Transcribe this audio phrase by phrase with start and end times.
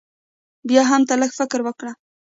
[0.67, 1.91] بيا هم تۀ لږ فکر وکړه